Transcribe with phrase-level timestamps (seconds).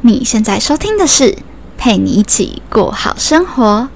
[0.00, 1.36] 你现在收听的是
[1.76, 3.88] 陪你一起过好生活。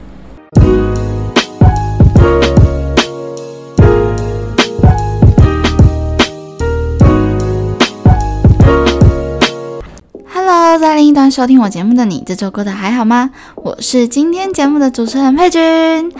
[10.34, 13.30] Hello，在另一端收听我节目的你，这周过得还好吗？
[13.54, 16.12] 我是今天节目的主持人佩君。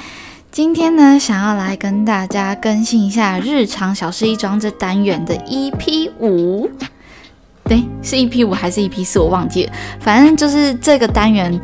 [0.53, 6.71] 今天呢，想要来跟大家更新一下日常小事一桩这单元的 EP 五。
[7.65, 9.19] 对，是 EP 五还是 EP 四？
[9.19, 9.73] 我忘记了。
[10.01, 11.61] 反正就是这个单元。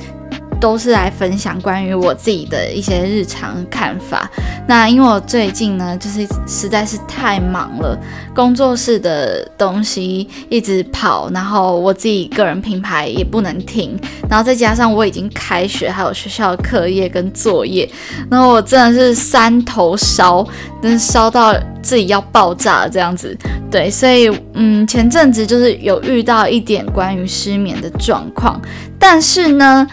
[0.61, 4.29] 都是来分享关于我自己的一些日常看法。
[4.67, 7.99] 那因为我最近呢，就是实在是太忙了，
[8.35, 13.99] 工作室的东西一直跑，然后我自己个人品牌也不能停，
[14.29, 17.89] 然后再加上我已经开学，还有学校的课业跟作业，
[18.31, 20.47] 然后我真的是三头烧，
[20.83, 23.37] 真烧到自己要爆炸这样子。
[23.71, 28.61] 对，所以嗯，前阵子就是有遇到一点关于失眠的状况，
[28.99, 29.87] 但是呢。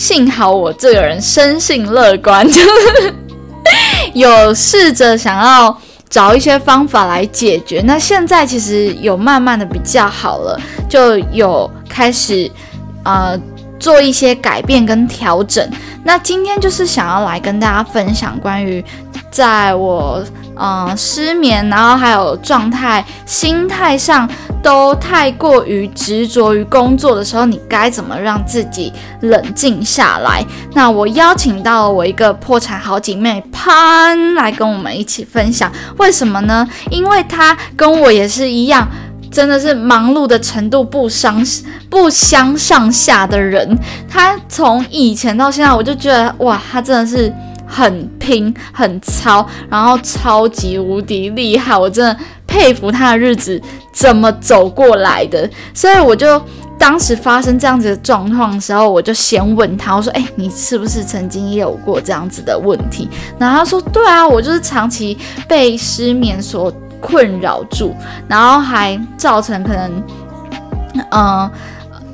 [0.00, 2.46] 幸好我这个人生性乐观，
[4.14, 5.76] 有试着想要
[6.08, 7.82] 找一些方法来解决。
[7.84, 12.50] 那现在其实有慢慢的比较好了，就有开始
[13.04, 13.38] 呃
[13.78, 15.70] 做一些改变跟调整。
[16.02, 18.82] 那今天就是想要来跟大家分享关于
[19.30, 20.24] 在我。
[20.62, 24.28] 嗯，失眠，然后还有状态、心态上
[24.62, 30.44] 都太过于执着于工作的时候，你该怎么让自己冷静下来？
[30.74, 36.68] 那我邀请到了我一个破产好姐妹潘来跟我们一起分享，为什么呢？
[36.90, 38.86] 因为她跟我也是一样，
[39.32, 41.42] 真的是忙碌的程度不相
[41.88, 43.78] 不相上下的人。
[44.06, 47.32] 她从以前到现在，我就觉得哇，她真的是。
[47.72, 55.48] 很拼很超，然后超级无敌厉害，我真的佩服他的日子怎么走过来的。
[55.72, 56.42] 所以我就
[56.76, 65.16] 当时发生这样子的状况的时候，我就先问他，我说：“哎，你是不是曾经也有过这样子的问题？”然后他说：“对啊，我就是长期
[65.46, 67.94] 被失眠所困扰住，
[68.26, 70.02] 然后还造成可能，
[71.12, 71.50] 嗯。”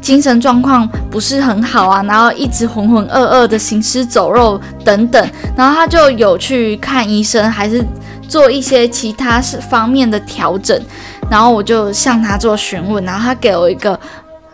[0.07, 7.85] 精神状况不是很好啊，然后一直浑浑噩噩的行尸走肉等等，然后他就有去看医生，还是
[8.29, 10.81] 做一些其他是方面的调整，
[11.29, 13.99] 然后我就向他做询问，然后他给我一个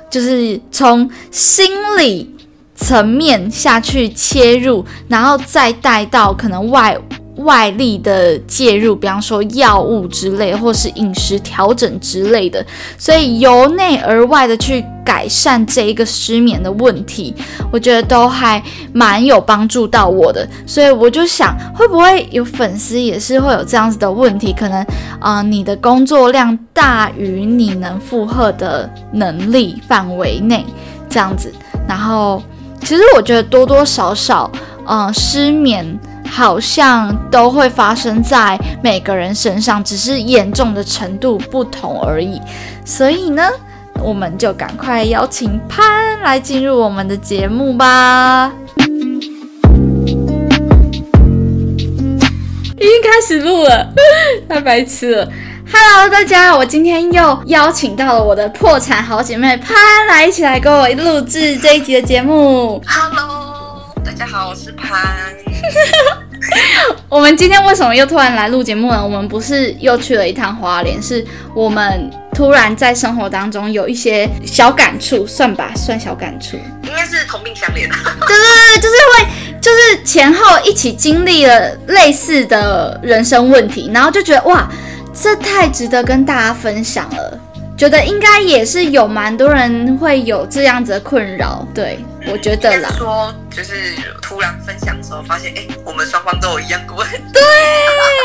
[0.08, 2.34] 就是从心理
[2.74, 6.96] 层面下去切入，然后再带到可能外。
[7.36, 12.64] 外力的介入，比方说药物之类，或是饮食调整之类的，
[12.98, 17.34] 所以由内而外的去改善这一个失眠的问题，
[17.72, 18.62] 我觉得都还
[18.92, 20.46] 蛮有帮助到我的。
[20.66, 24.52] 所以我就想，会不会有粉丝也是会有这样子的问题？
[24.52, 24.86] 可能
[25.18, 30.64] 啊，你的工作量大于你能负荷的能力范围内，
[31.08, 31.50] 这样子。
[31.88, 32.42] 然后，
[32.82, 34.50] 其实我觉得多多少少，
[34.86, 35.98] 嗯，失眠。
[36.34, 42.40] 好像都会发生在每个人身上，只是严重的程度不同而已。
[42.86, 43.50] 所以呢，
[44.00, 48.50] 我们就赶快邀请潘来进入我们的节目吧。
[52.78, 53.92] 已经开始录了，
[54.48, 55.28] 太白痴了。
[55.70, 59.76] Hello，大家，我今天又邀请到了我的破产好姐妹潘
[60.08, 62.82] 来一起来跟我录制这一集的节目。
[62.86, 65.51] Hello，大家好，我是潘。
[67.08, 69.02] 我们今天为什么又突然来录节目呢？
[69.02, 71.24] 我们不是又去了一趟花莲，是
[71.54, 77.88] 我们突然在生活当中有一些小感触，算吧，算小感触，应该是同病相怜。
[78.26, 78.36] 对对
[78.70, 79.26] 对，就是会，
[79.60, 84.68] 就是前后一起经历了类似的人生问题，然后就觉得哇，
[85.14, 87.38] 这太值得跟大家分享了。
[87.76, 91.98] 觉得应该也是有蛮多人会有这样子的困扰，对
[92.30, 92.88] 我觉得啦。
[92.96, 97.18] 说就是突然分享的时候，发现哎，我们双方都有一样的问题。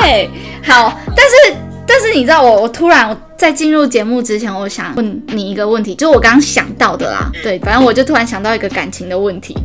[0.01, 0.29] 对，
[0.63, 3.15] 好，但是但是你知道我我突然。
[3.37, 7.29] 在进入节目之前，我想问你一个问题，就是我刚刚想到的啦。
[7.43, 9.55] 对，反正我就突然想到一个感情的问题，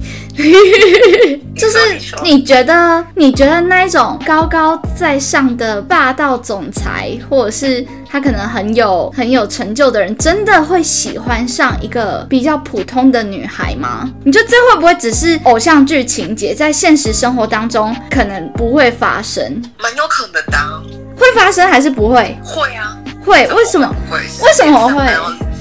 [1.56, 1.78] 就 是
[2.22, 14.06] 你觉得你觉得那一种高高在上的霸道总裁，或者是他可能很有很有成就的人，真的会喜欢上一个比较普通的女孩吗？
[14.22, 19.42] 你觉得这会不会只是偶像剧情节，在现实生活当中可能不会发生？
[19.78, 20.82] 蛮有可能的。
[21.16, 22.36] 会发生还是不会？
[22.42, 22.98] 会啊。
[23.24, 23.88] 会为什么？
[24.10, 25.04] 会为什么会？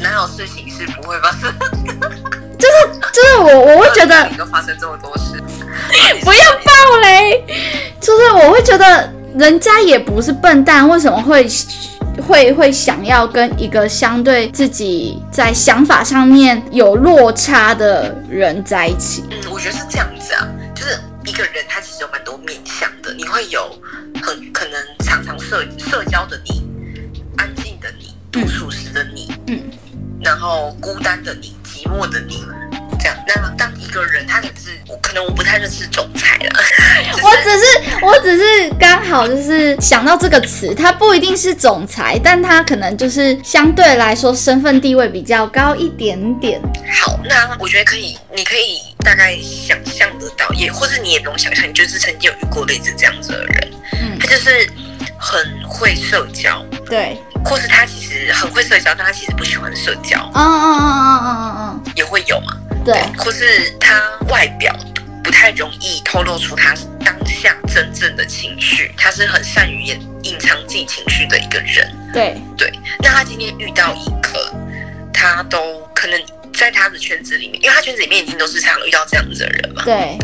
[0.01, 1.53] 哪有事情是不会发生？
[2.57, 5.41] 就是就是我我会觉得，都发生这么多事，
[6.23, 7.43] 不要爆雷。
[7.99, 11.47] 就是我会觉得人家也不是笨蛋，为什么会
[12.27, 19.23] 会会想要跟一个相对自己在想法上面有落差的人在一起。
[19.29, 23.69] 嗯，我觉得是这样子啊，就是一个人他其实有蛮多面向的，你会有
[24.23, 26.60] 很可能常常社社交的你，
[28.31, 29.59] 独处时的你，嗯，
[30.23, 32.45] 然后孤单的你，寂寞的你，
[32.97, 33.17] 这样。
[33.27, 36.59] 那当一个人他可是，我可能我不太认识总裁了，
[37.21, 46.61] 我只是我只是刚好就是想到这个词，他不一定是总裁，但他可能就是相对来说身份地位比较高一点点。
[46.89, 54.17] 好，那我觉得可以，你可以大概想象得到，也或是你也不用想象，你就是曾经有遇过类似这样子的人，嗯。
[54.19, 54.69] 他就是
[55.19, 62.57] 很会社交，对，或是他其实很会社交，但他其实不喜欢社交，嗯嗯嗯嗯嗯嗯嗯也会有嘛。
[62.71, 64.75] 嗯，对，或是他外表
[65.23, 66.73] 不太容易透露出他
[67.03, 71.91] 当下真正的情绪，他是很善于隐隐藏自己情绪的一个人。
[72.13, 72.71] 对，对，
[73.01, 74.53] 那他今天遇到一个，
[75.13, 76.19] 他都可能
[76.53, 79.83] 在他的圈子里面，因为他圈子里面已经都是常常遇到这样子的人嘛。
[79.83, 80.17] 对，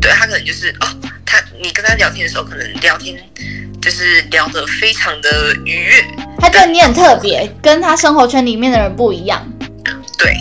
[0.00, 0.86] 对他可能就是哦，
[1.24, 3.16] 他你跟他聊天的时候，可能聊天
[3.80, 6.04] 就是聊得非常的愉悦，
[6.44, 9.42] 他觉得你很特别，跟他生活圈里面的人不一样。
[10.18, 10.36] 对，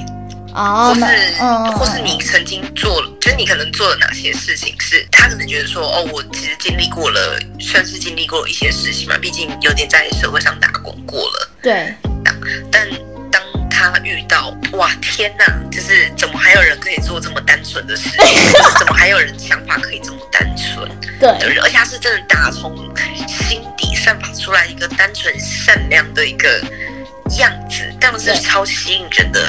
[0.54, 11.50] 哦，或是、嗯，或是你曾经做了，就是你可能做了哪些事情是，他可能觉得说，哦，我其实经历过了，算是经历过一些事情嘛，毕竟有点在社会上打工过了。
[11.62, 11.96] 对，
[12.70, 12.86] 但
[13.32, 20.86] 当他遇到，哇，天哪，就是怎么还有人可以做这么单纯的事情，就是怎么还有人想法可以这么单纯
[21.18, 21.30] 对，
[21.62, 22.76] 而且他是真的打从
[23.26, 23.73] 心底
[24.04, 26.60] 散发出来一个单纯善良的一个
[27.38, 29.40] 样子，这样是超吸引人的。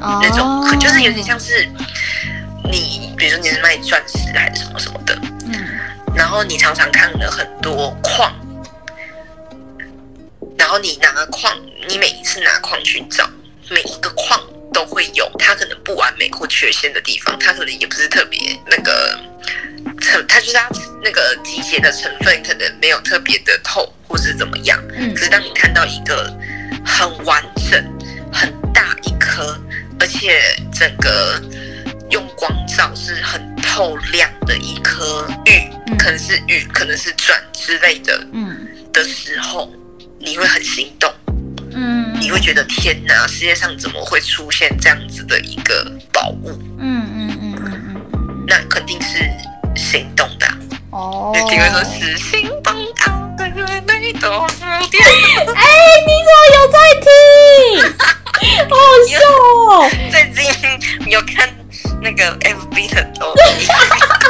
[0.00, 1.66] 哦那种，可就是有点像是
[2.70, 5.66] 你，比如说你是卖钻石还是什么什么的，嗯，
[6.14, 8.32] 然后你常常看了很多矿，
[10.56, 11.58] 然后你拿矿，
[11.88, 13.28] 你每一次拿矿去找，
[13.70, 14.38] 每一个矿
[14.76, 19.18] 都会有它可能不完美或缺陷的地方，它可能也不是特别那个
[20.02, 20.68] 成，它就是它
[21.02, 25.14] 那个集结的成分可能没有特别的透或是怎么样，嗯。
[25.14, 26.30] 可是当你看到一个
[26.84, 27.82] 很完整、
[28.30, 29.58] 很大一颗，
[29.98, 31.40] 而且整个
[32.10, 35.96] 用光照是很透亮的一颗玉，嗯。
[35.96, 38.68] 可能是玉，可能是钻之类的嗯。
[38.92, 39.72] 的时候，
[40.18, 41.10] 你会很心动，
[41.76, 46.50] 嗯你会觉得天哪，世界上怎么会出现这样子的一个宝物？
[46.78, 47.72] 嗯嗯嗯嗯
[48.14, 49.18] 嗯，那肯定是
[49.76, 50.56] 心动的啊、
[50.90, 52.72] 哦，你听会说是心动
[53.04, 54.46] 啊，对对对，多
[54.90, 55.04] 点。
[55.54, 55.64] 哎，
[56.06, 57.06] 你怎么有在听？
[58.68, 59.90] 好好笑哦！
[60.10, 61.48] 最近有看
[62.00, 63.74] 那个 FB 的抖音，哎，
[64.20, 64.25] 这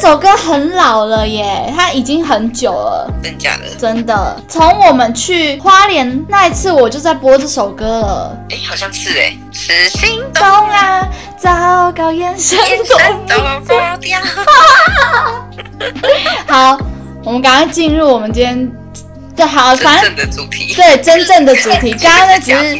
[0.00, 3.64] 首歌很老了耶，它已经很久了，真假的？
[3.78, 4.36] 真的。
[4.48, 8.36] 从我们去花莲那一次，我就在播这首歌了。
[8.50, 11.08] 哎，好像是哎，是心动啊，
[11.38, 12.58] 糟糕，眼神
[12.88, 14.18] 都都不掉。
[16.46, 16.78] 好，
[17.24, 18.70] 我们赶快进入我们今天。
[19.36, 22.78] 对，好，反正的主题，对真正的主题， 刚刚那只是。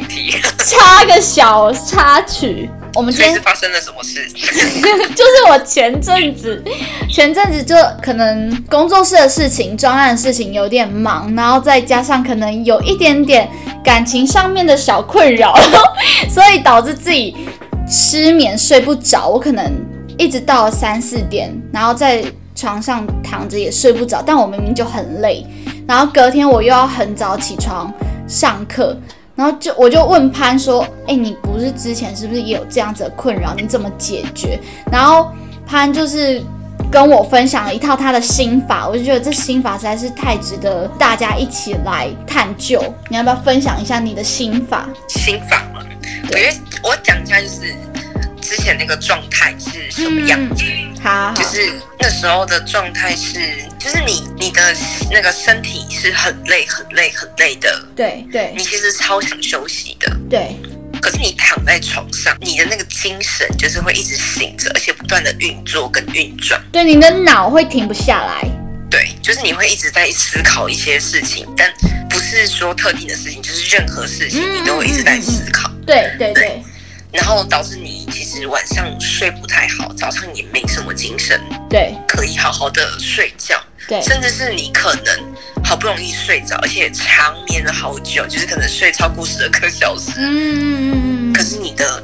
[0.59, 2.71] 插个小插曲。
[2.94, 4.25] 我们今天是发生了什么事？
[4.32, 6.62] 就是我前阵子，
[7.11, 13.49] 前阵子就可能工作室的事情、专案的事情有点忙，然后再加上可能有一点点
[13.82, 15.55] 感情上面的小困扰，
[16.31, 17.37] 所以导致自己
[17.88, 19.29] 失眠、睡不着。
[19.29, 19.72] 我可能
[20.17, 22.24] 一直到三四点，然后在
[22.55, 25.44] 床上躺着也睡不着，但我明明就很累，
[25.89, 27.93] 然后隔天我又要很早起床
[28.29, 28.96] 上课。
[29.36, 33.55] 然后就我就问潘说：“哎，你不是之前是不是也有这样子的困扰？
[33.56, 34.58] 你怎么解决？”
[34.93, 35.32] 然后
[35.67, 36.41] 潘就是
[36.91, 42.81] 跟我分享了一套他的心法，我就觉得这心法实在是太值得大家一起来探究。
[43.08, 44.88] 你要不要分享一下你的心法？
[45.08, 45.81] 心法嘛，
[46.22, 47.74] 我觉得我讲一下，就是
[48.44, 50.63] 之前那个状态是什么样子。
[51.03, 53.39] 好好好，就是那时候的状态是，
[53.79, 54.60] 就是你你的
[55.10, 60.15] 那个身体是很累、很累、很累的，对对你其实超想休息的。
[60.31, 60.56] 对，
[61.01, 66.63] 可是你躺在床上，你的那个精神就是会一直醒着，而且不断的运作跟运转。
[66.72, 68.43] 对，你的脑会停不下来。
[68.91, 71.70] 对，就是你会一直在思考一些事情，但
[72.08, 76.63] 不是说特定的事情，就是任何事情嗯你都会一直在思考，对对对
[77.15, 81.41] 然后导致你其实晚上睡不太好，早上也没什么精神，
[81.71, 83.59] 对可以好好的睡觉。
[83.87, 92.03] 对甚至是你可能好不容易睡着，而且长眠了好久，就是可能睡超过十二个小时，嗯嗯嗯嗯可是你的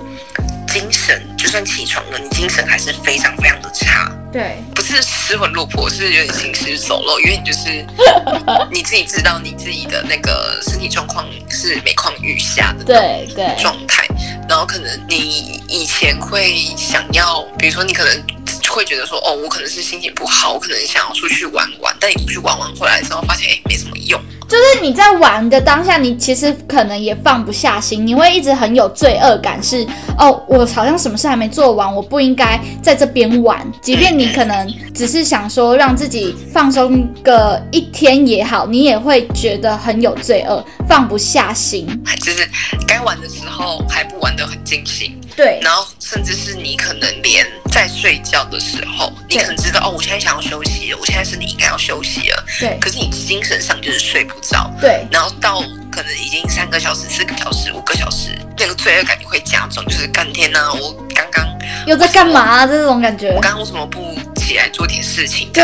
[0.69, 4.14] 精神就算起床了，你精神还是非常非常的差。
[4.31, 7.85] 对，不是失魂落魄，是有点行尸走肉，因为你就是
[8.71, 14.07] 你自己知道你自己的那个身体状况是每况愈下的对对状态，
[14.50, 18.26] 然后可能你以前会想要，比如说你可能
[18.69, 29.87] 会觉得说，哦，我可能是心情不好，我可能想要出去玩玩，但你出去玩玩回来之后，发现哎没什么用，就是你在玩的当下，你其实可能也放不下心，你会一直很有罪恶感是，
[30.19, 33.64] 哦，我好像什么事还没做完，我不应该在这边玩。
[33.80, 41.87] 即便你可能只是想说让自己放松个一天也好，你也会觉得很有罪恶，放不下心。
[42.21, 42.50] 就是
[42.88, 61.47] 该玩的时候还不玩得很尽兴，对然后甚至是你可能连在睡觉的时候，你可能知道哦，我现在想要休息了，我现在身体应该要休息了，对可是你精神上就是睡不着，对然后到可能已经三个小时、四个小时、五个小时，那个罪恶感就会加重，就是干天呐、我刚刚
[61.87, 62.66] 又在干嘛、啊？
[62.66, 63.40] 这种感觉我。
[63.40, 64.00] 刚刚为什么不
[64.40, 65.50] 起来做点事情？
[65.52, 65.62] 对，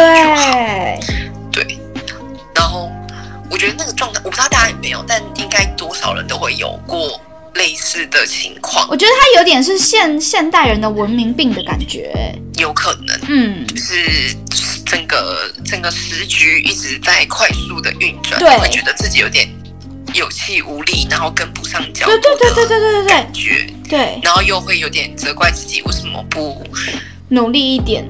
[1.53, 1.79] 对，
[2.55, 2.91] 然后
[3.51, 7.21] 我觉得那个状态，我不知道大家有没有，但应该多少人都会有过
[7.55, 12.35] 类似的情况，我觉得它有点是现现代人的文明病的感觉。
[12.59, 14.35] 有可能嗯，就是
[14.87, 18.55] 整个整个时局一直在快速的运转，对。
[18.55, 19.49] 你会觉得自己有点
[20.15, 23.09] 有气无力，然后跟不上脚步对对对对的对对对对。
[23.09, 26.65] 感觉，对，然后又会有点责怪自己为什么不
[27.29, 28.05] 努力一点。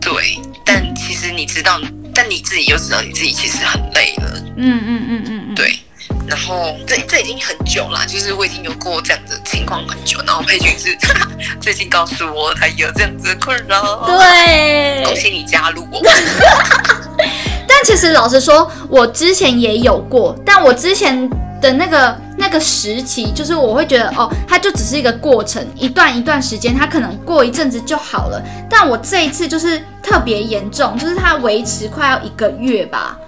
[0.00, 1.80] 对，但其实你知道，
[2.14, 5.78] 但你自己又知道你自己其实很累了，嗯嗯嗯嗯嗯，对。
[6.26, 10.18] 然后这这已经很久了，就是我已经有过这样的情况很久。
[10.26, 10.96] 然后佩君是
[11.60, 15.02] 最近告诉我他有这样子的困扰，，对。
[15.04, 16.00] 恭喜你加入我。
[17.68, 21.28] 但其实老实说，我之前也有过，但我之前
[21.60, 28.42] 的那个那个时期，就是我会觉得哦，它就只是一个过程，一段一段时间，它可能过一阵子就好了。
[28.70, 33.18] 但我这一次就是特别严重，就是它维持快要一个月吧。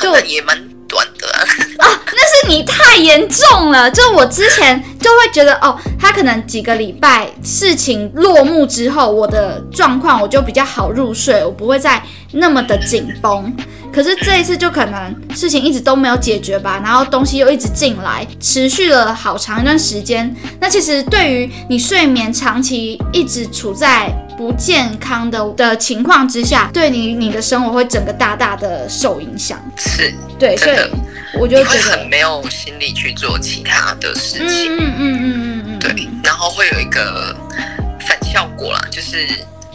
[0.00, 0.56] 就 也蛮
[0.88, 1.28] 短的
[1.84, 2.01] 啊。
[2.22, 12.02] 是你太严重了，就我之前就会觉得哦，他可能几个礼拜事情落幕之后，我的状况我就比较好入睡，我不会再
[12.32, 13.52] 那么的紧绷。
[13.92, 20.34] 可是这一次就可能事情一直都没有解决吧，然后东西又一直进来，持续了好长一段时间。
[20.58, 29.62] 那其实对于你睡眠长期一直处在不健康的的情况之下，对你你的生活会整个大大的受影响。
[29.76, 30.76] 是，对，所以
[31.34, 34.70] 我就觉你会很，没有心力去做其他的事情。
[34.70, 37.34] 嗯嗯嗯嗯嗯嗯，对，然后会有一个
[38.00, 39.26] 反效果啦，就是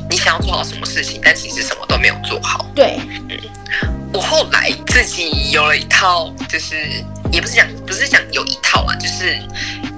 [0.09, 2.65] 你想要做好什么事情，但其实什么都没有做好。
[2.75, 2.99] 对，
[3.29, 3.37] 嗯
[4.13, 6.75] 我后来自己有了一套，就是
[7.31, 9.37] 也不是讲不是讲有一套啦，就是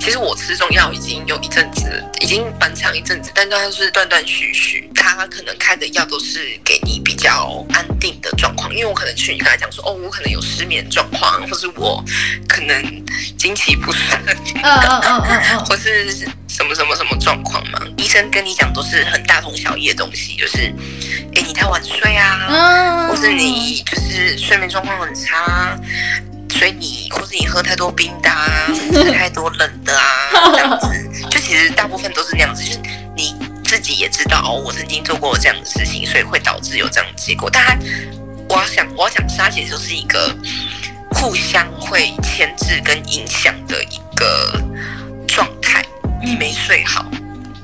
[0.09, 4.89] 其实我吃中药已经有一阵子了，已经蛮长一阵子，但它是断断续续。
[4.95, 12.03] 他可能开的药都是给你比较安定的状况，因为我可能去你跟他讲说，哦，我可能有失眠状况，或是我
[12.47, 13.05] 可能
[13.37, 16.11] 经期不顺，嗯嗯嗯嗯嗯，或是
[16.47, 17.79] 什么什么什么状况嘛？
[17.97, 20.73] 医生跟你讲都是很大同小异的东西，就是，
[21.35, 25.79] 哎，你太晚睡啊，嗯，或是你就是睡眠状况很差，
[26.59, 32.79] 所以你或是你喝太多冰的啊， 吃太多冷的啊，这样子，就其实大部分都是那样子，就是
[33.15, 37.49] 你自己也知道哦，我曾经做过这样的事情，所以会导致有这样的结果。
[37.49, 37.77] 但它
[38.49, 40.35] 我要想，我要讲是它其实就是一个
[41.11, 44.61] 互相会牵制跟影响的一个
[45.29, 45.81] 状态。
[46.21, 47.05] 你没睡好，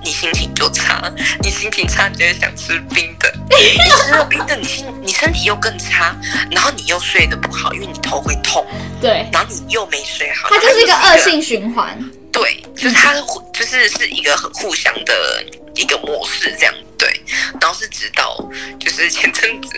[0.05, 3.33] 你心情就差，你心情差，你就会想吃冰的。
[3.49, 6.15] 你吃了冰的，你心你身体又更差，
[6.51, 8.63] 然后你又睡得不好，因为你头会痛，
[9.01, 11.97] 对，然后你又没睡好，它就是一个恶性循环。
[12.31, 15.43] 对，就是它互就是是一个很互相的
[15.73, 17.09] 一个模式这样对，
[17.59, 18.37] 然后是直到
[18.79, 19.69] 就是前阵子，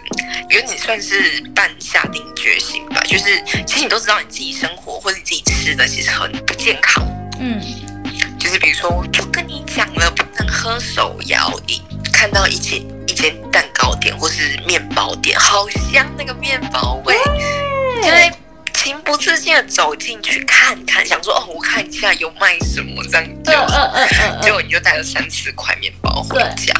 [0.49, 7.05] 有点算是半下定决心吧，就是其实你都知道你自己生活或者你自己吃的其实很不健康，
[7.39, 7.61] 嗯，
[8.39, 9.23] 就是比如说，就
[9.77, 11.79] 跟你讲了不能喝手摇饮，
[12.11, 17.15] 看到一间一间蛋糕店或是面包店，好香那个面包味，
[18.01, 18.31] 就会
[18.73, 23.51] 情不自禁的走进去看看，想说哦，我看一下有卖什么这样就。
[23.51, 24.41] 嗯嗯嗯嗯。
[24.41, 26.73] 结果你就带了三四块面包回家，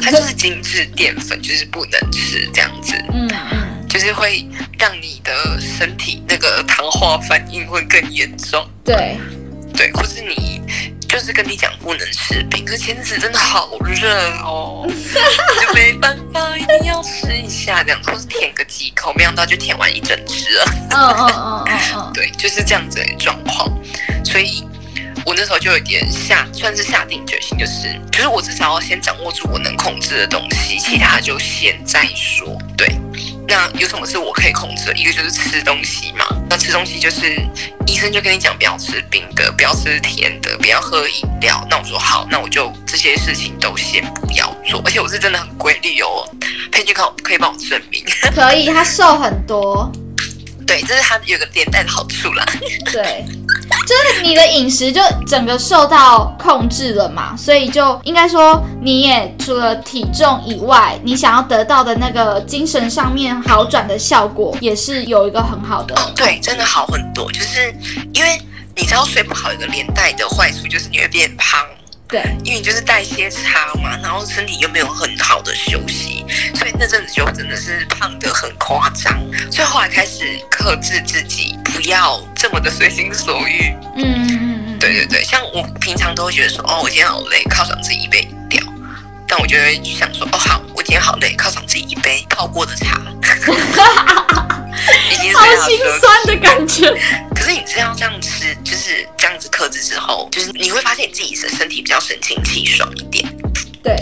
[0.00, 4.48] 它就是精致淀粉，就是不能吃这样子，嗯嗯，就是会
[4.78, 8.66] 让你的身体那个糖化反应会更严重。
[8.82, 9.18] 对，
[9.76, 10.62] 对，或是你
[11.12, 14.08] 就是跟你讲不能吃冰，可是前阵子真的好热
[14.44, 14.86] 哦，
[15.60, 20.64] 就没办法，一定要吃一下这样，或是舔个几口，没想到就舔完一整只了。
[20.90, 23.68] 嗯嗯嗯嗯嗯， 对，就是这样子的状况。
[24.24, 24.66] 所以
[25.26, 32.56] 我那时候就有点下，算是下定决心，就是就是我至少要先掌握住我能控制的东西，其他就先再说。
[33.52, 34.94] 对，那有什么是我可以控制的？
[34.94, 36.24] 一个就是吃东西嘛。
[36.48, 37.38] 那吃东西就是
[37.86, 41.62] 医生就跟你讲不要吃冰的，不要吃甜的，不要喝饮料。
[41.68, 44.80] 那我说好，那我就这些事情都先不要做。
[44.86, 46.26] 而且我是真的很规律哦，
[46.70, 48.02] 佩君可可以帮我证明。
[48.34, 49.92] 可以，他瘦很多。
[50.66, 52.44] 对，这是他有个连带的好处啦。
[52.90, 53.22] 对，
[53.86, 65.94] 就是你的饮食就整个受到控制了嘛，所以就应该说你也除了体重以外，你想要得到的那个精神上面好转的效果，也是有一个很好的。
[66.14, 67.74] 对，真的好很多，就是
[68.12, 68.40] 因为
[68.76, 71.60] 你知道睡不好一个连带的坏处，就是你会变胖。
[72.12, 76.22] 对，因为你就是代谢差嘛，然后身体又没有很好的休息，
[76.54, 79.18] 所以那阵子就真的是胖得很夸张。
[79.50, 83.74] 所以后来开始克制自己，不要这么的随心所欲。
[83.96, 88.62] 嗯嗯嗯，对对对，像我平常都会觉得说，哦，我今天好累，犒赏自己一杯饮料。
[89.26, 93.00] 但我就会想说，哦好，我今天好累，犒赏自己一杯泡过的茶。
[95.34, 96.90] 好心酸的感觉。
[97.34, 103.26] 可是你知道这样吃，就是这样子克制之后，就是你会发现你自己的身体比较神清气爽一点。
[103.82, 103.96] 对，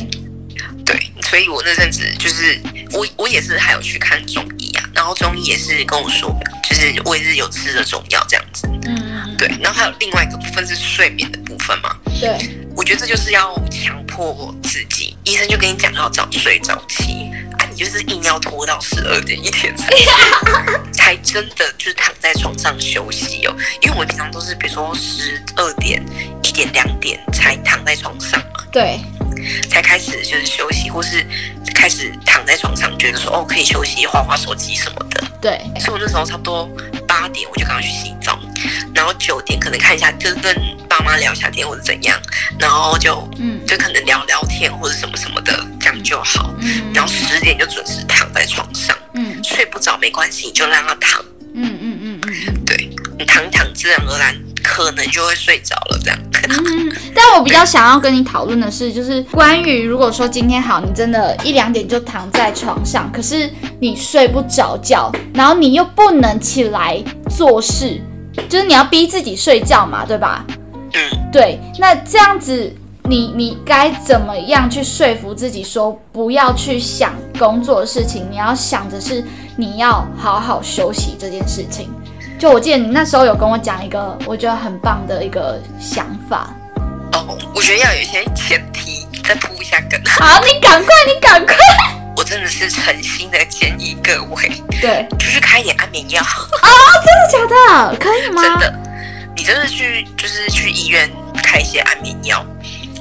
[0.85, 2.61] 对，所以我那阵子就是
[2.93, 6.35] 我我也是还有去看中医啊，然后中医也是跟我说，
[6.69, 8.69] 就是我也是有吃的中药这样子。
[8.85, 11.97] 嗯，对，然后还有另外一个部分是睡眠的部分嘛。
[12.21, 12.37] 对，
[12.77, 17.31] 我觉得这就是要强迫自己，医生就跟你讲要早睡早起。
[17.81, 19.89] 就是硬要拖到十二点一点才
[20.93, 26.05] 才真的就是躺在床上休息哦，因为我们平常都是比如说十二点、
[26.43, 29.01] 一点、两点才躺在床上嘛，对，
[29.71, 31.27] 才开始就是休息，或是
[31.75, 36.69] 开始躺在床上觉得说哦可以休息，划划手机什么的，对，所以我那时候差不多
[37.09, 38.39] 八点我就赶快去洗澡，
[38.95, 40.80] 然后九点可能看一下，就是跟爸
[41.11, 42.17] 妈聊一下天或者怎样，
[42.57, 45.59] 然后就嗯就可能聊聊天或者什么什么的。
[45.81, 51.21] 这样就好，嗯，然后十点就准时躺在床上，嗯，睡不着没关系，你就让他躺，
[51.55, 52.89] 嗯嗯嗯嗯，对
[53.19, 56.19] 你躺躺，自然而然可能就会睡着了，这样。
[56.49, 68.01] 嗯，但我比较想要跟你讨论的是，就是关于如果说今天好，你真的一两点就躺在床上，可是你睡不着觉，然后你又不能起来做事，
[68.49, 70.45] 就是你要逼自己睡觉嘛，对吧？
[70.95, 72.75] 嗯，对，那这样子。
[73.09, 78.25] 你你该怎么样去说服自己说不要去想工作的事情？
[78.31, 79.25] 你要想的是
[79.57, 81.91] 你要好好休息这件事情。
[82.39, 86.55] 就我记得你那时候有跟我讲一个我觉得很棒的一个想法。
[87.13, 90.01] 哦，我觉得要有一些前提，再铺一下梗。
[90.07, 91.57] 好，你赶快，你赶快。
[92.17, 96.23] 我真的是诚心的建议各位，对，就是开一点安眠药。
[96.23, 96.69] 啊，
[97.03, 97.97] 真的假的？
[97.97, 98.43] 可以吗？
[98.43, 98.80] 真的，
[99.51, 101.11] 你真的去就是去医院
[101.43, 102.47] 开一些安眠药。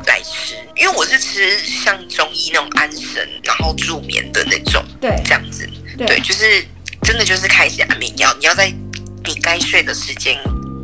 [0.08, 6.66] 来吃，因为我是吃像中医那种安神，然后助眠的那种，对，这样子，对，就是
[7.04, 8.74] 真的就是开一些安眠药，你要在
[9.24, 10.36] 你该睡的时间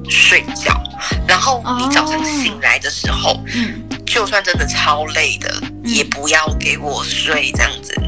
[0.07, 0.79] 睡觉，
[1.27, 5.51] 然后你早上醒来的时候，嗯，就算真的超累的，
[5.83, 7.99] 也不要给我睡这样子，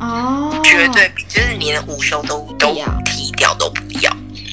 [0.00, 3.81] 哦，绝对比就是你连午休都都踢掉都不要，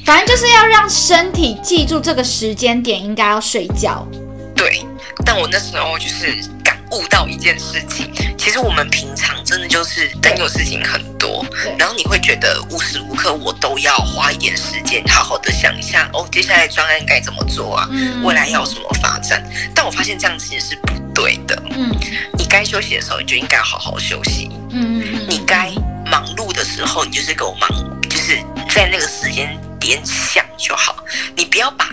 [0.09, 4.07] 反正就是要让身体记住这个时间点应该要睡觉，
[4.55, 4.83] 对。
[5.23, 11.45] 但我那时候就是感悟到一件事情，其实我们平常真的就是等有事情很多，
[11.77, 17.87] 然后你会觉得无时无刻我都要花一点时间，好好的想一下哦，接下来专案该怎么做啊？
[18.23, 19.47] 未来要什么发展？
[19.75, 21.55] 但我发现这样其实是不对的。
[21.69, 21.95] 嗯，
[22.35, 24.49] 你该休息的时候，你就应该好好休息。
[24.71, 25.69] 嗯嗯你该
[26.09, 27.69] 忙碌的时候，你就是给我忙，
[28.09, 28.39] 就是
[28.73, 31.03] 在那个时间点想就好，
[31.35, 31.89] 你不要把。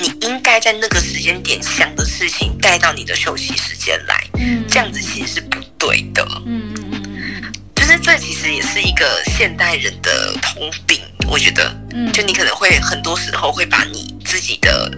[0.00, 7.02] 你应该在那个时间点想的事情带到你的休息时间来，嗯，这样子其实是不对的，嗯嗯嗯
[7.42, 14.88] 嗯，就是这其实也是一个现代人的通病，我觉得，嗯，就你可能会很多时候会把你自己的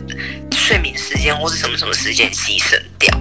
[0.70, 3.12] 睡眠时间或是什么什么时间牺牲掉，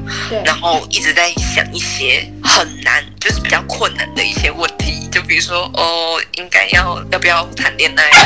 [0.45, 8.19] 然后一直在想一些很难，就是比较困难的一些问题，就比如说，哦，应该要要不要谈恋爱啊？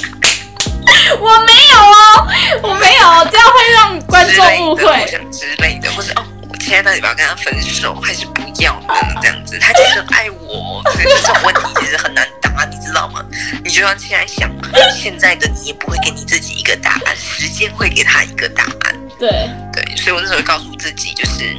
[1.20, 2.26] 我没有哦，
[2.62, 4.82] 我没有，这样会让观众误会
[5.30, 8.94] 之类的，或者哦，我现在到底要跟他分手还是不要呢？
[9.20, 13.24] 这样子，他其实爱我，所以这种问题其实很难答，你知道吗？
[13.64, 14.50] 你就算现在想，
[14.94, 18.96] 现在的你也不会给你自己一个答案，时间会给他一个答案。
[19.18, 19.30] 对
[19.72, 21.56] 对，所以我那时候告诉自己，就是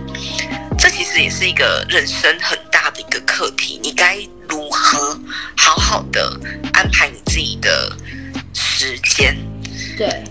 [0.77, 5.19] 这其实也是一个人生很大的一个课题，你该如何
[5.55, 6.39] 好好的
[6.73, 7.95] 安排你自己的。
[8.53, 9.37] 时间，
[9.95, 10.23] 对，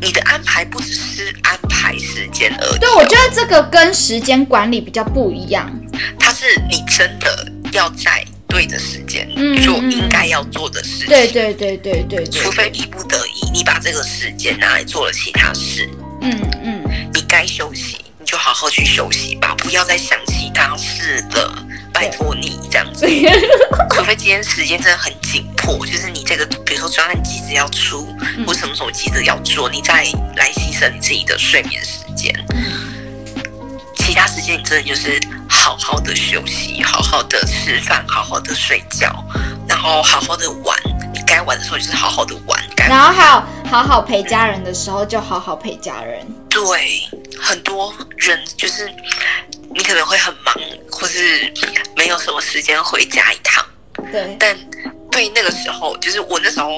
[0.00, 5.68] 你的安排不只是安排时间而已，对，我觉得这个跟时间管理比较不一样。
[6.16, 11.06] 它是你真的要在对的时间嗯做应该要做的事情。
[11.06, 15.88] 对对对对对对，除非逼不得已，你把这个时间拿来做了其他事，
[16.20, 16.82] 嗯嗯，
[17.14, 23.06] 你该休息你就好好去休息吧，不要再想其他事了，拜托你这样子。
[23.90, 28.46] 除非今天时间真的很紧迫，就是你这个比如说专案急着要出，嗯。
[28.46, 30.04] 或什么什么急着要做，你再
[30.36, 32.32] 来牺牲你自己的睡眠时间。
[34.12, 39.10] 其他时间你真的就是好好的休息，好好的吃饭，好好的睡觉，
[39.66, 40.78] 然后好好的玩。
[41.14, 46.26] 你该玩的时候就是好好的玩，该然后还有好好陪家人的时候就好好陪家人。
[46.50, 47.08] 对，
[47.40, 48.86] 很多人就是
[49.74, 50.54] 你可能会很忙，
[50.90, 51.50] 或是
[51.96, 53.64] 没有什么时间回家一趟。
[54.12, 54.54] 对，但
[55.10, 56.68] 对那个时候，就是我那时候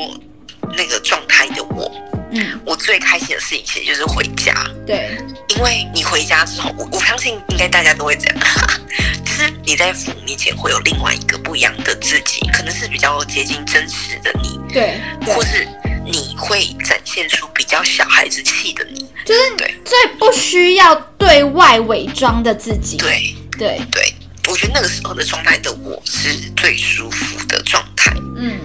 [0.77, 1.91] 那个状态的我，
[2.35, 4.53] 嗯，我最开心的事情其实就是回家，
[4.87, 5.17] 对，
[5.57, 8.37] 因为你回家之后，我我相信应该大家都会这样，
[9.25, 15.35] 就是你在父母面前会有另外一个不一样的自己，可能是比较接近真实的你，对，对。
[15.35, 15.67] 或，是
[16.05, 19.09] 你会展现出比较小孩子气的你。
[19.25, 22.97] 就是对最不需要对外伪装的自己。
[22.99, 23.35] 对。
[23.57, 24.13] 对，对，
[24.49, 28.13] 我觉得那个时候的状态的我是最舒服的状态。
[28.37, 28.59] 嗯，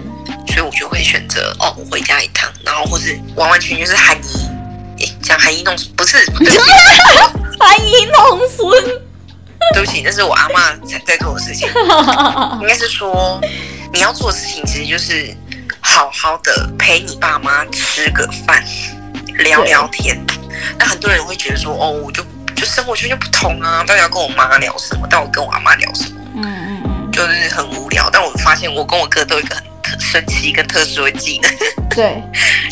[0.60, 4.46] 所以我就会选择哦，我回家一趟，然后或是完完全全就是含饴，
[4.98, 6.18] 诶讲含饴弄不是，
[7.58, 8.84] 含饴 弄孙。
[9.72, 11.66] 对不起，那是我阿妈在在做的事情，
[12.60, 13.40] 应该是说
[13.90, 15.34] 你要做的事情其实就是
[15.80, 18.62] 好好的陪你爸妈吃个饭，
[19.38, 20.22] 聊聊天。
[20.78, 22.22] 那很多人会觉得说，哦，我就
[22.54, 25.06] 就生活圈就不同啊，到底要跟我妈聊什么？
[25.08, 26.20] 但我跟我阿妈聊什么？
[26.36, 28.10] 嗯嗯嗯，就是很无聊。
[28.12, 31.50] 但我发现我跟我哥都有一个很特神奇跟特殊的技能，
[31.90, 32.22] 对。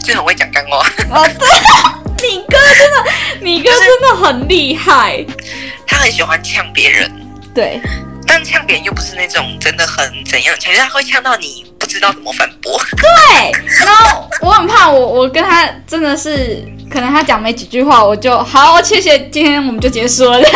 [0.05, 0.79] 就很会讲干话。
[1.11, 5.25] 哦，对，你哥真的，你哥真的很厉害。
[5.87, 7.11] 他很喜欢呛别人，
[7.55, 7.81] 对，
[8.27, 12.81] 但呛别人又不是那种真的很怎样其实他会呛到你不知道怎么反驳。
[12.97, 13.53] 对。
[13.85, 20.39] 然后我很怕我，我跟他真的是，可能他讲没几句话，我就好，谢谢，今天我们就结束了。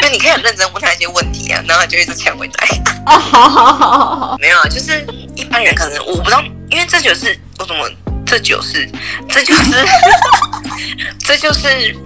[0.00, 2.68] 因为你可以很认真问他一些问题啊，然后他就一直潜回来。
[3.06, 7.88] 哦，好好好好好，没有啊，就是一般人可能我不知道，因为这就是我怎么
[8.28, 8.86] 这就是
[9.28, 9.72] 这就是
[11.20, 11.96] 这就是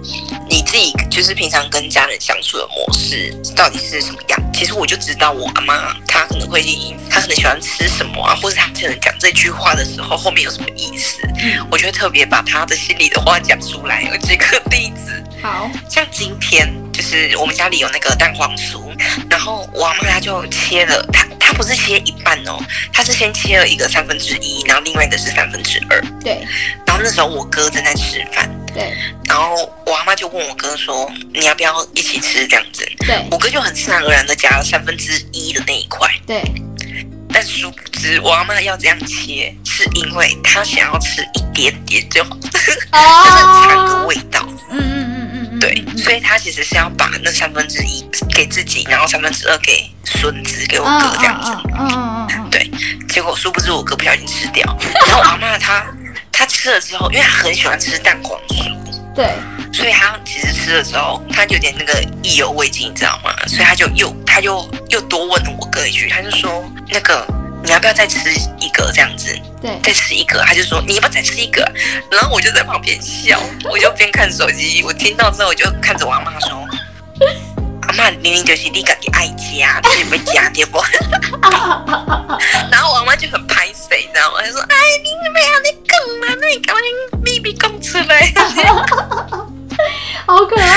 [0.49, 4.39] 你自己就是平常跟家人相处的模式到底是什么样？
[4.53, 6.61] 其实我就知道我阿妈她可能会
[7.09, 14.01] 她可能喜欢吃什么啊，或者她可能讲这句话的时候后面有什么意思，嗯我就会特别把她的心里的话讲出来。
[14.03, 18.81] 有几个例子，好，像今天就是我们家里有那个蛋黄酥，
[19.29, 22.57] 然后我阿妈她就切了，她她不是切一半哦，
[22.91, 26.01] 他是先切了一个三分之一，然后另外一个是三分之二。
[26.23, 26.43] 对
[26.87, 28.91] 然后那时候我哥正在吃饭，对
[29.29, 36.09] 然后我阿妈就问我哥说：“你要不要一起吃？”这样子，对我哥就很自然而然的夹了三分之一的那一块。
[36.25, 36.41] 对，
[37.31, 44.43] 但殊不知，我阿妈要这样切，是因为她想要吃一点点就好，就是尝个哦， 味道。
[44.71, 45.02] 嗯嗯，
[45.63, 51.51] 对，所以他其实是要把那三分之一给自己，然后三分之二给孙子，给我嗯哥这样子。
[51.79, 52.69] 嗯嗯嗯嗯对，
[53.07, 54.65] 结果殊不知我哥不小心吃掉，
[55.07, 55.85] 然后我阿妈她
[56.33, 59.33] 她吃了之后，因为她很喜欢吃蛋黄酥，嗯，对，
[59.71, 63.33] 所以她其实吃了之后，她有点那个意犹未尽，你知道吗？
[63.47, 67.25] 所以她就又她就又多问了我哥一句，她就说那个。
[67.63, 68.19] 你要不要再吃
[68.59, 69.33] 一个这样子？
[69.61, 71.61] 对再吃一个，他就说你要不要再吃一个？
[72.11, 74.83] 然后我就在旁边笑，我就边看手机。
[74.83, 76.67] 我听到之后，我就看着我阿妈说
[77.87, 80.81] ：“阿妈，明明就是你自己爱加，你没加对不？”
[82.69, 84.41] 然后我阿妈就很拍谁，你知道吗？
[84.43, 86.81] 她说：“哎，你怎么样你讲嘛，那你赶快
[87.23, 88.33] 秘密讲出来。
[90.33, 90.67] 好可爱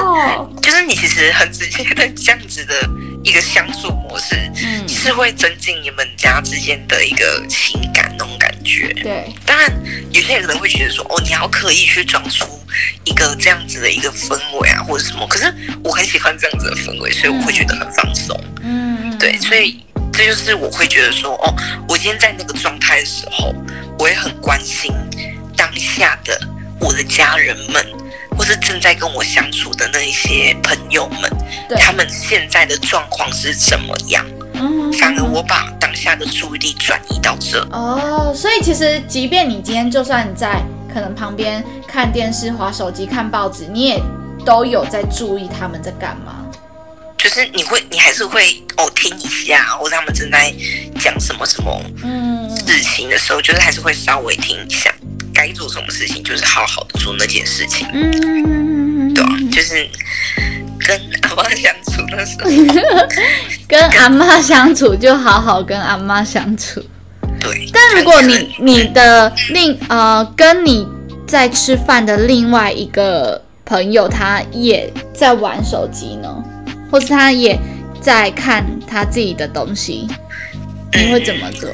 [0.00, 0.50] 哦。
[0.60, 2.74] ”就是你其实很直接的这样子的
[3.24, 8.92] 一个相处模式，嗯，是会增进你们家之间的一个情感那种感觉。
[9.02, 9.72] 对，当然，
[10.10, 12.46] 有些人可能会觉得说，哦，你要刻意去装出
[13.04, 15.26] 一个这样子的一个氛围啊，或者什么。
[15.28, 15.52] 可是
[15.82, 18.38] 我很喜欢这样子的氛围，所以我会觉得很放松。
[18.62, 21.54] 嗯嗯，对，所以这就是我会觉得说，哦，
[21.88, 23.54] 我今天在那个状态的时候，
[23.98, 24.92] 我也很关心
[25.56, 26.38] 当下的
[26.80, 27.86] 我的家人们，
[28.36, 31.30] 或是正在跟我相处的那一些朋友们，
[31.78, 34.24] 他们现在的状况是怎么样？
[34.54, 37.60] 嗯，反而我把当下的注意力转移到这。
[37.70, 44.02] 哦，所以其实即便你今天就算你在可能旁边看电视、划手机、看报纸，你也
[44.44, 46.44] 都有在注意他们在干嘛。
[47.18, 50.54] 就是你会，你还是会哦听一下，或者他们正在
[51.00, 54.94] 讲什么什么嗯，事情的时候，就是还是会稍微听一下。
[55.36, 59.86] 该做什么事情，就是好好的做那件事情，嗯，对啊，就是
[60.78, 62.50] 跟阿妈相处的时候，
[63.68, 66.82] 跟阿妈相处就好好跟阿妈相处。
[67.38, 67.68] 对。
[67.72, 70.86] 但如果你你的另呃跟你
[71.26, 76.42] 在吃饭的另外一个朋友，他也在玩手机呢，
[76.90, 77.58] 或是他也
[78.00, 80.06] 在看他自己的东西，
[80.92, 81.68] 你会怎么做？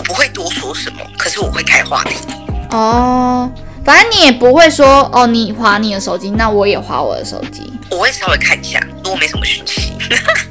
[0.00, 2.16] 我不会多说什么，可是我会开话题。
[2.70, 3.52] 哦，
[3.84, 7.70] 反正你也不会说哦，你划你的手机，那我也划我的手机。
[7.90, 9.92] 我会稍微看一下，如果没什么讯息，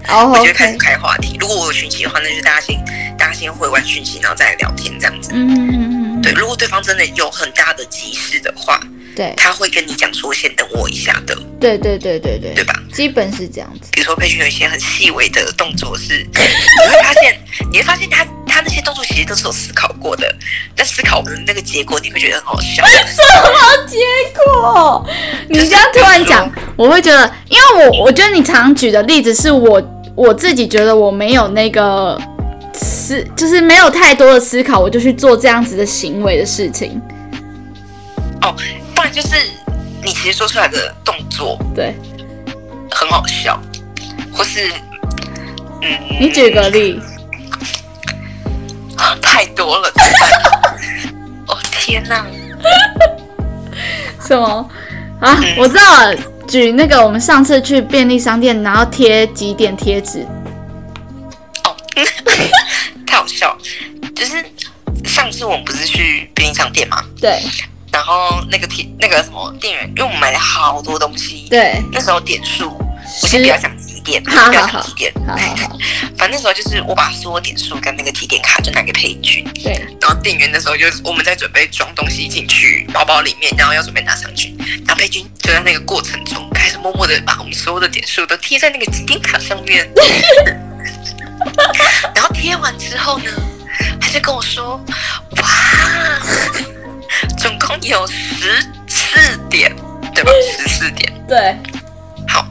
[0.07, 1.35] 哦 我就开始开话题。
[1.39, 2.85] 如果我有讯息的话，那就大家先
[3.17, 5.31] 大家先回完讯息，然后再来聊天这样子。
[5.33, 8.79] 嗯嗯嗯，对，如果对方真的有很大的急事的话，
[9.19, 12.73] 对他会跟你讲说先等我一下的，对对对对对对吧？
[12.93, 13.89] 基本是这样子。
[13.91, 17.37] 比如说培训有一些很细微的动作是， 你会发现，
[17.69, 20.33] 你会发现他他那些动作其实都是有思考过的，
[20.73, 22.85] 但思考的那个结果你会觉得很好笑。
[22.87, 23.97] 什么结
[24.33, 25.05] 果
[25.49, 29.81] 你这样突然讲，我会觉得，因为我我觉得你常举的例子是我
[30.15, 32.17] 我自己觉得我没有那个
[32.73, 37.01] 思，就是没有太多的思考，我就去做这样子的行为的事情。
[38.41, 38.55] 哦，
[39.11, 39.35] 就是
[40.03, 41.95] 你其实做出来的动作对
[42.91, 43.59] 很好笑，
[44.31, 44.71] 或是
[45.81, 46.99] 嗯，你举个例，
[48.97, 49.91] 啊 太多了，
[51.47, 52.25] 哦天哪！
[54.25, 54.69] 什么
[55.21, 55.39] 啊？
[55.57, 56.15] 我知道了，
[56.47, 60.25] 举那个我们上次去便利商店，然后贴几点贴纸。
[61.63, 61.75] 哦，
[63.07, 63.57] 太好笑！
[64.15, 64.43] 就是
[65.05, 67.41] 上次我们不是去便利商店吗，对
[67.91, 72.77] 然后那个店那个什么店员，因为我们买了好多东西，对，那时候点数，
[73.21, 75.77] 我先不要讲几点，好不要讲几点，好好好，
[76.17, 79.73] 反正那时候就是我把所有点数跟那个提点卡就拿给佩君，对。
[80.01, 89.89] 然后店员那时候就是我们在准备装东西进去包包里面，然后要准备拿上去，然后佩君就在那个过程中开始默默的把我们所有的点数都贴在那个提点卡上面，
[92.15, 93.31] 然后贴完之后呢，
[93.99, 94.83] 他就跟我说，
[95.37, 95.43] 哇，
[97.37, 99.73] 总共有十四点，
[100.13, 100.31] 对吧？
[100.57, 101.13] 十四点。
[101.27, 101.55] 对，
[102.27, 102.45] 好，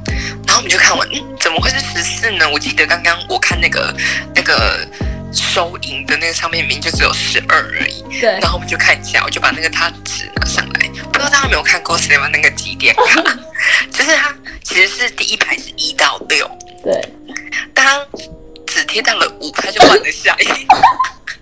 [0.47, 2.49] 然后我们就看完，嗯，怎么会是十四呢？
[2.51, 3.95] 我记得刚刚我看那个
[4.35, 4.87] 那个
[5.33, 8.03] 收银的那个上面明明就只有十二而已。
[8.21, 13.23] 对然后我们就看一下，我就把那个他纸拿上来，不知道大家有没有看过 Seven 那个几点卡？
[13.93, 16.49] 就是它其实是第一排是一到六，
[16.85, 17.01] 对，
[17.75, 18.01] 但它
[18.67, 20.47] 只贴到了五，他就换了下一。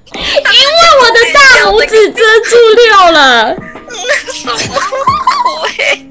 [0.16, 3.54] 因为我的大拇指遮住六了。
[3.88, 4.78] 那什么
[5.60, 6.06] 鬼？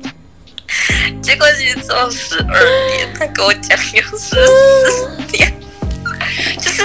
[1.22, 5.54] 结果其实只有十二点，他跟我讲有十四点，
[6.62, 6.84] 就是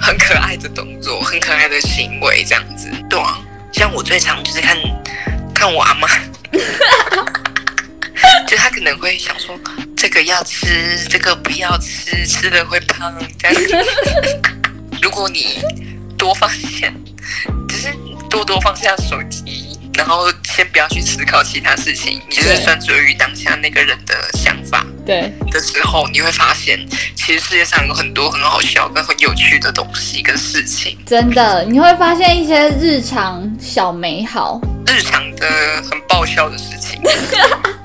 [0.00, 2.88] 很可爱的动作，很可爱的行为，这样子。
[3.10, 3.38] 对啊，
[3.72, 4.76] 像我最常就是看
[5.54, 6.08] 看我阿妈，
[8.46, 9.58] 就他可能会想说
[9.96, 13.68] 这个要吃，这个不要吃，吃了会胖这样子。
[15.02, 15.62] 如果你
[16.24, 16.90] 多放线，
[17.68, 17.94] 只是
[18.30, 26.80] 多多放下手机，然后先不要去思考其他事情，你就是专注于当下那个人的想法对，的时候，你会发现，
[27.14, 34.58] 其实世界上有很多很好笑跟很有趣的东西跟事情，真的，你会发现一些日常小美好。
[34.86, 35.46] 日常的
[35.90, 36.98] 很爆笑的事情。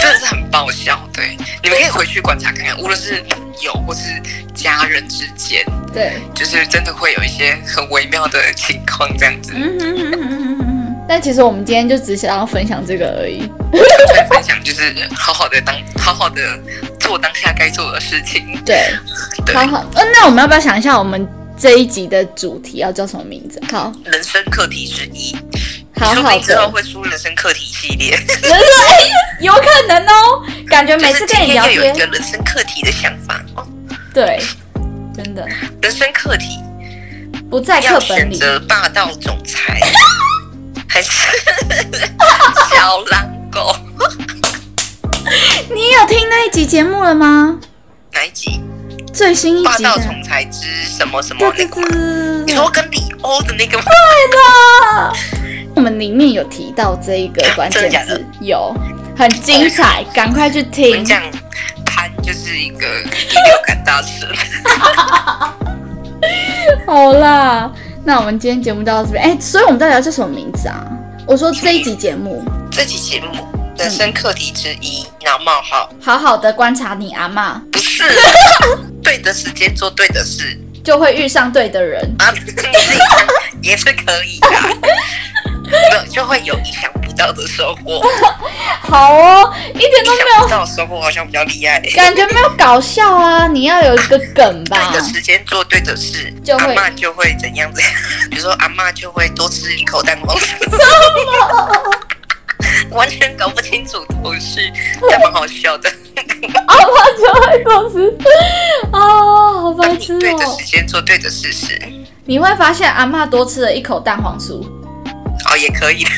[0.00, 4.00] 真的是很爆笑，对，你们可以回去观察看看，无论是朋友或是
[4.54, 9.52] 家人之间，对，就是真的会有一些很微妙的情况这样子。
[9.54, 10.96] 嗯哼哼哼哼哼。
[11.08, 13.40] 但其实我们今天就只想要分享这个而已。
[14.30, 16.40] 分享就是好好的当好好的
[17.00, 18.58] 做当下该做的事情。
[18.64, 18.86] 对，
[19.44, 23.60] 对，好好，呃，那我们要不要想一下我们这一集的主题要叫什么名字？
[23.72, 25.36] 好，人生课题之一，
[26.00, 28.12] 好好说不定之后的，会出人生课题系列。
[28.12, 28.52] 人生
[28.86, 29.10] 哎，
[29.40, 30.42] 有可能哦。
[30.68, 33.66] 感觉每次跟你聊就是今天又有一天，个人生课题的想法哦，
[34.14, 34.40] 对，
[35.14, 35.46] 真的
[35.82, 36.58] 人生课题
[37.50, 38.34] 不在要课本里。
[38.34, 39.80] 选择霸道总裁，
[40.88, 41.10] 还是
[42.72, 43.76] 小狼狗？
[45.74, 47.58] 你有听那一集节目了吗？
[48.12, 48.60] 哪一集？
[49.12, 49.98] 最新一集霸道。
[49.98, 51.80] 总裁之什么什么那个
[52.46, 55.12] 你说跟李欧的那个吗？
[55.76, 58.74] 我们里面有提到这一个关键字，有
[59.16, 61.04] 很精彩，赶快去我听跟你。
[61.04, 61.22] 讲，
[61.84, 64.26] 潘就是一个第六感大师。
[66.86, 67.70] 好啦，
[68.04, 69.22] 那我们今天节目就到这边。
[69.22, 70.86] 哎、所以我们到底要叫什么名字啊？
[71.26, 73.46] 我说这一集节目，这期节目
[73.78, 78.04] 人生课题之一，然后冒号好好的观察你阿妈，不是
[79.02, 82.02] 对的时间做对的事就会遇上对的人。
[83.62, 84.58] 也是可以的，没
[85.70, 88.00] 有就会有意想不到的收获。
[88.82, 91.80] 好哦，一点都没有到收获好像比较厉害。
[91.94, 93.46] 感觉没有搞笑啊！
[93.52, 94.98] 你要有一个梗吧对？
[95.00, 97.92] 的时间做对的事，就会阿妈就会怎样怎样。
[98.30, 100.50] 比如说阿妈就会多吃一口蛋黄酥。
[102.90, 104.72] 完全搞不清楚头绪，
[105.08, 105.88] 但蛮好笑的。
[106.66, 106.84] 阿妈
[107.16, 108.12] 就会多吃
[108.90, 108.98] 啊，
[109.62, 110.56] 好白痴对的哦！
[110.58, 111.80] 时间做对的事实，
[112.24, 114.64] 你会发现阿妈多吃了一口蛋黄酥，
[115.48, 116.04] 哦，也可以。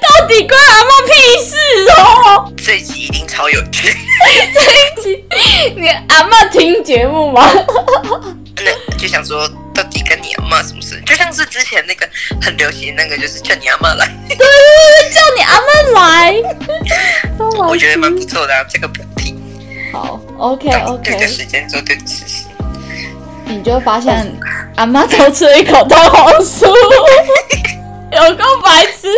[0.00, 1.56] 到底关阿妈屁事
[1.96, 2.52] 哦？
[2.62, 3.94] 这一集一定超有趣。
[4.52, 5.24] 这一集
[5.76, 7.48] 你阿妈听节目吗？
[8.56, 11.00] 那就想说，到底跟你阿妈什么事？
[11.06, 12.08] 就像是之前那个
[12.42, 16.34] 很流行那个，就是叫你阿妈来，叫你阿妈来，
[17.68, 18.64] 我觉得蛮不错的、啊。
[18.68, 19.34] 这个补题，
[19.92, 22.46] 好，OK 对的 OK，时间做对的事情。
[23.46, 24.26] 你就会发现
[24.78, 26.68] 阿妈偷吃了一口蛋黄酥，
[28.12, 29.08] 有够白痴，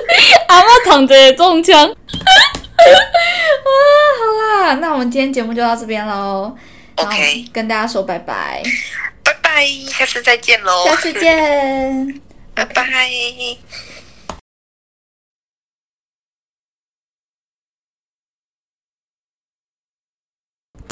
[0.48, 1.86] 阿妈躺着也中枪。
[1.86, 1.94] 啊，
[4.18, 6.56] 好啦，那我们今天节目就到这边喽。
[6.94, 8.62] OK 跟大家说拜拜，
[9.22, 10.86] 拜拜，下次再见喽。
[10.86, 12.20] 下次，见。
[12.54, 12.82] 拜拜。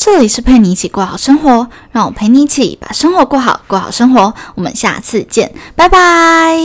[0.01, 4.33] 这里是陪你一起过好生活，让我陪你一起把生活过好，过好生活。
[4.55, 6.57] 我们下次见，拜拜。